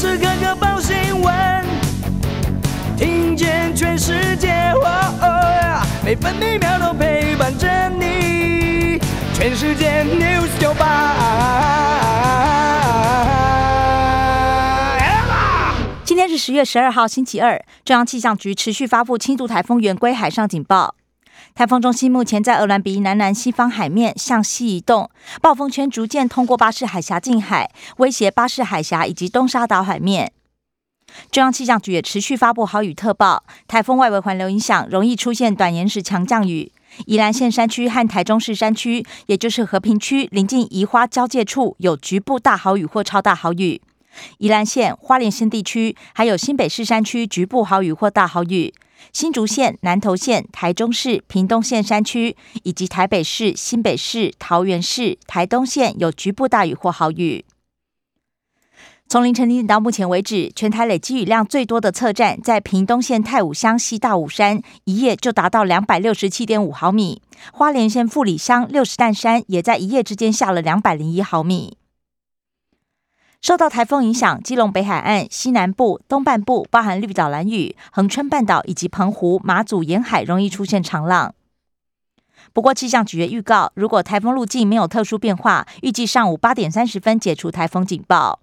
[0.00, 1.62] 时刻刻报新闻，
[2.96, 4.72] 听见全世界，
[6.02, 8.98] 每分每秒都陪伴着你。
[9.34, 11.16] 全世界 news 九八。
[16.02, 17.62] 今天是十月十二号，星期二。
[17.84, 20.94] 中央气象局持续发布轻度台风圆规海上警报。
[21.54, 25.10] 台风中心目前在鹅銮鼻南南西方海面向西移动，
[25.42, 30.32] 暴风圈逐渐通过巴士海峡近海，威胁巴士海峡以及东沙岛海面。
[31.30, 36.72] 中央气象局也持续发布豪雨特报，台风外围环流影响，容易出现短延时强降雨。
[37.06, 43.80] 宜兰县山区和台中市山区，也就是和平区临近宜花交界处，有局部大豪雨或超大豪雨。
[44.38, 48.72] 宜兰县、花莲县地区，还有新北市山区局部豪雨或大豪雨；
[49.12, 57.44] 新竹县、南投县、台中市、屏东县山区，以及台北市、新北市、桃园市、台东县有局部大雨或豪雨。
[59.08, 67.20] 从凌晨零点到目前为止，全台累积雨量最多的测站在屏东县太武乡西大武山，一夜就达到两百六十七点五毫米；
[67.52, 71.79] 花莲县富里乡六十担山也在一夜之间下了两百零一毫米。
[73.40, 81.34] 受到台风影响，基隆北海岸西南部、东半部，包含绿岛、蓝屿、恒春半岛以及澎湖、马祖沿海，容易出现长浪。
[82.52, 88.40] 不过气象局也预告，如果台风路径没有特殊变化，预计上午八点三十分解除台风警报。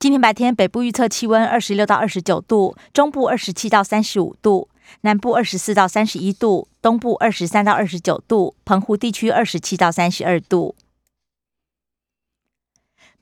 [0.00, 4.68] 今天白天，北部预测气温二十六到二十九度，中部二十七到三十五度，
[5.02, 10.74] 南部二十四到三十一度，东部二十三到二十九度，澎湖地区二十七到三十二度。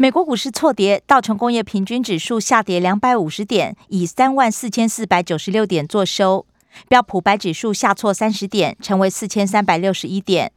[0.01, 6.47] 美国股市错跌，道琼工业平均指数下跌两百五十点，以三万四千四百九十六点作收。
[6.89, 10.53] 标普白指数下挫三十点，成为四千三百六十一点。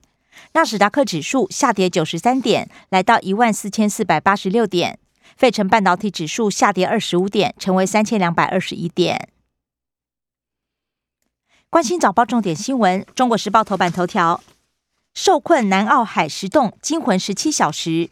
[0.54, 4.98] 纳斯达克指数下跌九十三点，来到一万四千四百八十六点。
[5.36, 9.28] 费城半导体指数下跌二十五点，成为三千两百二十一点。
[11.70, 14.42] 关心早报重点新闻，《中国时报》头版头条：
[15.14, 18.10] 受困南澳海石洞惊魂十七小时。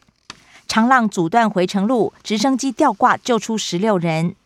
[0.71, 4.37] 长浪阻断回程路，直升机吊挂救出十六人。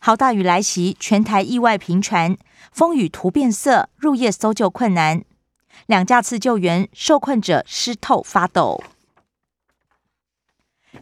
[0.00, 2.36] 好大雨来袭，全台意外频传，
[2.72, 5.22] 风雨图变色，入夜搜救困难。
[5.86, 8.82] 两架次救援，受困者湿透发抖。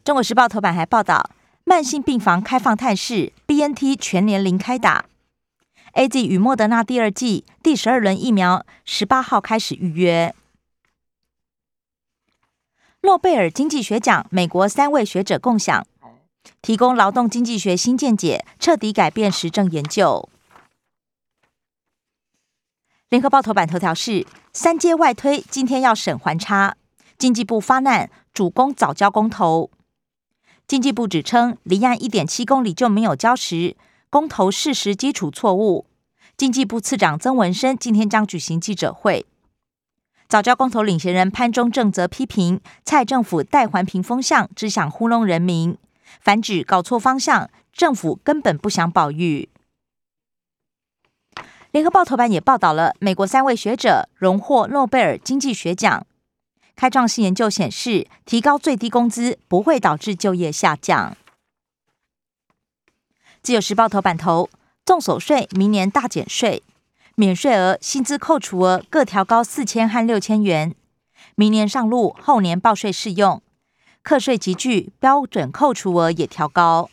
[0.04, 1.30] 中国时报头版还报道，
[1.64, 5.06] 慢性病房开放探视，BNT 全年龄开打。
[5.94, 10.34] A Z 与莫德纳第二季第十二轮疫苗，十八号开始预约。
[13.04, 15.86] 诺贝尔经济学奖，美国三位学者共享，
[16.62, 20.26] 提供劳动经济学新见解，彻底改变实证研究。
[23.10, 26.78] 联合报头版头条是三阶外推，今天要审还差，
[27.18, 29.70] 经济部发难，主攻早交公投。
[30.66, 33.76] 经济部指称离岸一点七公里就没有礁石，
[34.08, 35.84] 公投事实基础错误。
[36.38, 39.26] 经济部次长曾文生今天将举行记者会。
[40.34, 45.78] 早教公投领衔人潘忠正则批评蔡政府带环评风向，只想糊弄人民，
[46.20, 49.48] 反指搞错方向，政府根本不想保育。
[51.70, 56.04] 联合报头版也报道了美国三位学者荣获诺贝尔经济学奖，
[56.74, 61.16] 开创性研究显示，提高最低工资不会导致就业下降。
[63.40, 64.50] 自由时报头版头，
[64.84, 66.64] 重所税明年大减税。
[67.16, 70.74] 免税额、薪资扣除额各调高四千和六千元，
[71.36, 73.40] 明年上路，后年报税适用。
[74.02, 76.90] 课税集聚，标准扣除额也调高。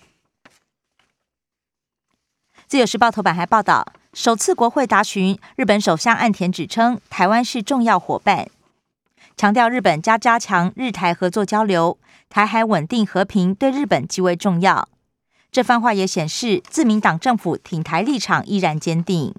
[2.67, 8.47] 自由时报头版还报道，首次国会答询，日本首相岸田指称台湾是重要伙伴，
[9.35, 11.97] 强调日本加加强日台合作交流，
[12.29, 14.87] 台海稳定和平对日本极为重要。
[15.51, 19.33] 这番话也显示，自民党政府挺台立场依然坚定。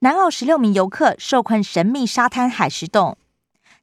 [0.00, 3.18] 南澳十六名游客受困神秘沙滩海石洞，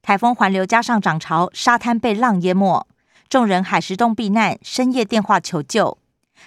[0.01, 2.87] 台风环流加上涨潮，沙滩被浪淹没，
[3.27, 5.97] 众人海石洞避难，深夜电话求救，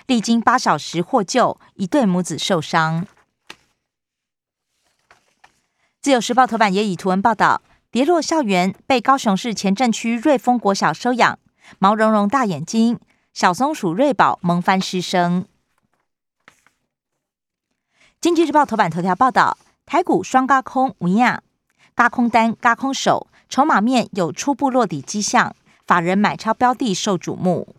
[0.06, 3.06] 历经八小时获救，一对母子受伤。
[6.00, 7.60] 自由时报头版也以图文报道：
[7.90, 11.38] 跌落校园，被高雄市前镇区瑞丰国小收养，
[11.78, 12.98] 毛茸茸大眼睛，
[13.34, 15.44] 小松鼠瑞宝萌翻师生。
[18.20, 19.56] 经济日报头版头条报道：
[19.86, 21.40] 台股双高空，无恙
[21.94, 25.54] 高空单、高空手，筹码面有初步落底迹象，
[25.86, 27.76] 法人买超标的受瞩目。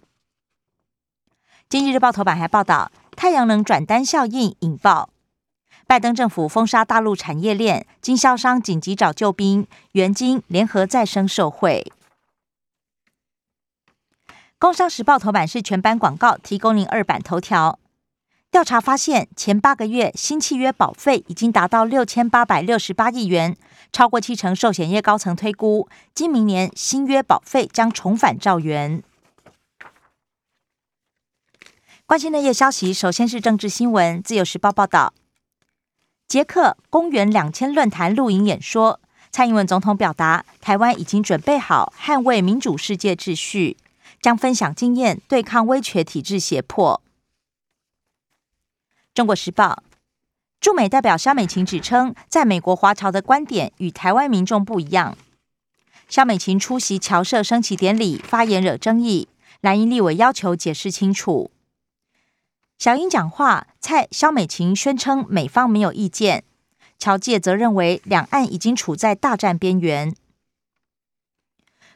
[1.68, 5.10] 经济日报头版还报道，太阳能转单效应引爆，
[5.86, 11.92] 拜登政府封杀大陆产业链，经销商紧急找救兵，元金联合再生受惠。
[14.58, 17.78] 工商时报头版是全版广告，提供您二版头条。
[18.52, 23.56] 调查发现，前八个月新契约保费已经达到六千八百六十八亿元，
[23.92, 29.04] 超过七成寿险业高层推估，今明年新约保费将重返兆元。
[32.08, 34.22] 关心内页消息，首先是政治新闻。
[34.24, 35.14] 自由时报报道，
[36.28, 39.00] 捷克公元两千论坛录影演说，
[39.30, 43.78] 蔡英文总统表达，台湾已经准备好捍卫民主世界秩序。
[44.20, 47.02] 将分享经验，对抗威权体制胁迫。
[49.20, 49.84] 中国时报
[50.62, 55.18] 驻美代表肖美琴指称，在美国华侨的观点与台湾民众不一样。
[56.08, 59.28] 肖美琴出席侨社升旗典礼，发言惹争议，
[59.60, 61.52] 蓝营立委要求解释清楚。
[62.78, 66.46] 小英讲话，蔡肖美琴宣称美方没有意见，
[66.98, 70.16] 侨界则认为两岸已经处在大战边缘。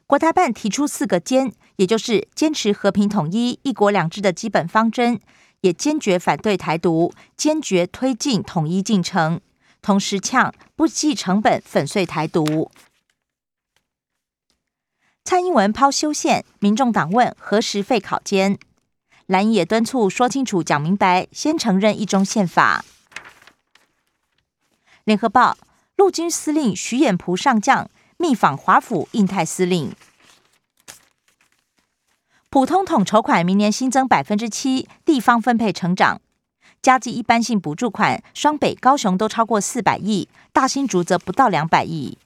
[0.06, 1.54] 国台办提出四个坚。
[1.78, 5.20] 也就是坚持和平统一、一国两制的基本方针，
[5.64, 9.40] 也坚决反对台独，坚决推进统一进程，
[9.82, 12.70] 同时呛不计成本粉碎台独。
[15.24, 18.60] 蔡英文抛修宪，民众党问何时废考监，
[19.26, 22.84] 蓝也敦促说清楚、讲明白，先承认一中宪法。
[25.06, 25.58] 联合报
[25.96, 29.96] 陆军司令徐衍璞上将密访华府印太司令。
[32.54, 36.20] 普通统筹款明年新增百分之七，地方分配成长；
[36.84, 42.20] 加计一般性补助款，双北、高雄都超过四百亿，大新竹则不到两百亿。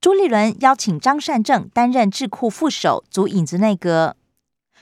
[0.00, 4.14] 朱立伦邀请张善政担任智库副手，组影子内阁，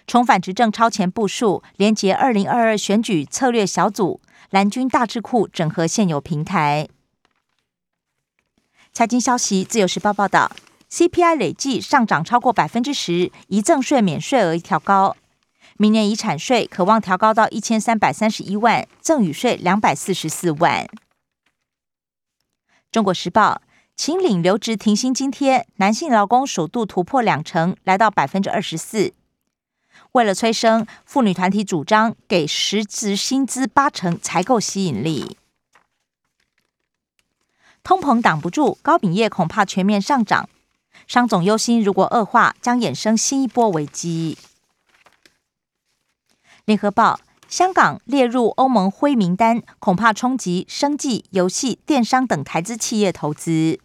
[0.06, 4.20] 重返执政超前部署，连结二零二二选举策略小组，
[4.50, 6.87] 蓝军大智库整合现有平台。
[8.93, 10.53] 财经消息，自由时报报道。
[10.91, 15.17] CPI 累计上涨超过百分之十，遗赠税免税额调高，
[15.77, 20.89] 明年遗产税可望调高到一千三百三十一万，赠与税两百四十四万。
[22.91, 23.63] 中国时报，
[23.95, 29.15] 请领留职停薪津贴，男性劳工首度突破两成，来到百分之二十四。
[30.13, 35.37] 为了催生，妇女团体主张给实职薪资八成才够吸引力。
[37.85, 40.49] 通膨挡不住，高饼业恐怕全面上涨。
[41.06, 44.38] 商总忧心，如果恶化，将衍生新一波危机。
[46.64, 47.19] 联合报：
[47.49, 53.81] 香港列入欧盟灰名单，恐怕冲击生计、游戏、电商等台资企业投资。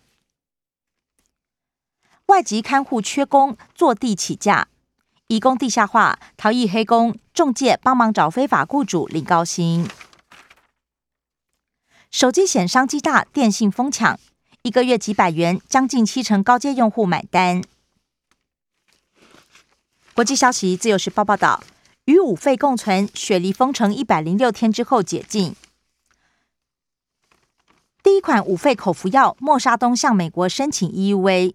[2.28, 4.68] 外籍看护缺工，坐地起价，
[5.28, 9.88] 移工地下化，逃逸黑工，中介帮忙找非法雇主领高薪。
[12.12, 14.20] 手机险商机大，电信疯抢。
[14.66, 17.62] 一个月几百元，将近七成高阶用户买单。
[20.16, 21.64] 国际消息，自由时报报道，
[22.06, 25.56] 与五费共存，雪梨封城一百零六天之后解禁。
[28.02, 31.54] 第一款五费口服药莫沙东向美国申请 EUV。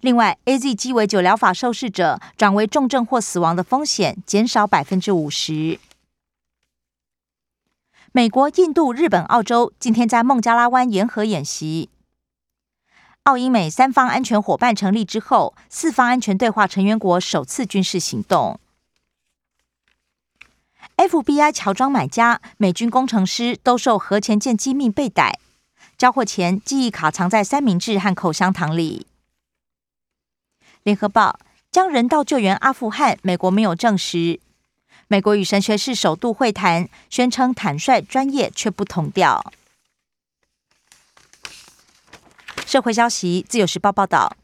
[0.00, 5.78] 另外，A Z 鸡尾酒疗法受试者转为重症或死亡的风险减少百分之五十。
[8.10, 11.88] 美国、印度、日本、澳洲今天在孟加拉湾沿河演习。
[13.24, 18.58] 澳英美三方安全伙伴成立之后，四方安全对话成员国首次军事行动。
[20.96, 25.38] FBI 乔装买家，美军工程师兜售核潜舰机密被逮，
[25.96, 29.06] 交货前记忆卡藏在三明治和口香糖里。
[30.82, 31.38] 联合报
[31.70, 34.40] 将人道救援阿富汗，美国没有证实。
[35.06, 39.52] 美国与神学士首度会谈，宣称坦率专业却不同调。
[42.66, 44.36] 社会消息：自由时报报道，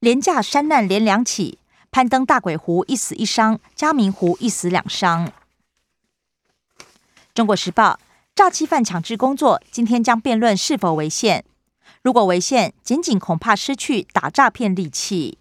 [0.00, 1.58] 廉价山难连两起，
[1.90, 5.32] 攀登大鬼湖一死一伤，嘉明湖一死两伤。
[7.32, 7.98] 中国时报：
[8.34, 11.44] 诈欺犯强制工作，今天将辩论是否违宪。
[12.02, 15.38] 如果违宪，仅仅恐怕失去打诈骗利器。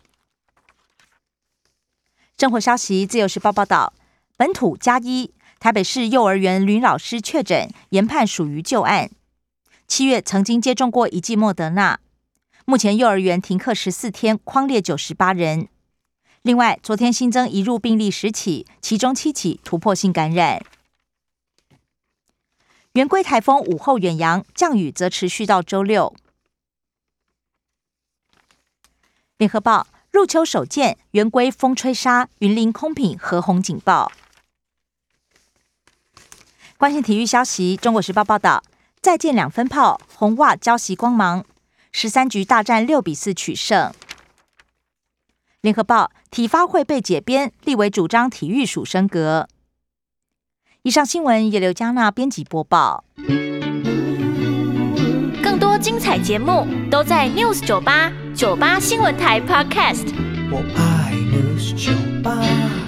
[2.38, 3.92] 生活消息：自由时报报道，
[4.38, 9.10] 本土加一，台北市幼儿园女老师确诊，研判属于旧案。
[9.88, 12.00] 七月曾经接种过一剂莫德纳。
[12.70, 15.70] 目前幼儿园停课十四天，框列九十八人。
[16.44, 20.64] 另外，昨天新增一入病例十起，其中七起突破性感染。
[22.92, 26.14] 圆规台风午后远扬，降雨则持续到周六。
[29.38, 34.12] 联合报入秋首见，圆规风吹沙，云林空品和洪警报。
[36.78, 38.64] 关心体育消息，中国时报报道：
[39.02, 41.44] 再见两分炮，红袜交袭光芒。
[41.92, 43.92] 十三局大战六比四取胜。
[45.62, 49.50] 联合报体发会被解编，立委主张体育署升格。
[50.84, 53.04] 以上新闻由刘嘉娜编辑播报。
[55.44, 60.08] 更多精彩节目都在 News 九八九八新闻台 Podcast。
[60.50, 61.92] 我爱 News 酒
[62.24, 62.79] 吧。